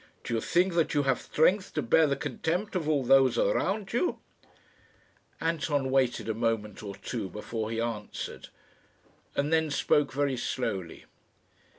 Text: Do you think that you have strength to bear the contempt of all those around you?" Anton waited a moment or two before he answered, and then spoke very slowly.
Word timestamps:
Do 0.23 0.33
you 0.33 0.41
think 0.41 0.73
that 0.73 0.95
you 0.95 1.03
have 1.03 1.21
strength 1.21 1.75
to 1.75 1.83
bear 1.83 2.07
the 2.07 2.15
contempt 2.15 2.75
of 2.75 2.89
all 2.89 3.03
those 3.03 3.37
around 3.37 3.93
you?" 3.93 4.17
Anton 5.39 5.91
waited 5.91 6.27
a 6.27 6.33
moment 6.33 6.81
or 6.81 6.95
two 6.95 7.29
before 7.29 7.69
he 7.69 7.79
answered, 7.79 8.47
and 9.35 9.53
then 9.53 9.69
spoke 9.69 10.11
very 10.11 10.37
slowly. 10.37 11.05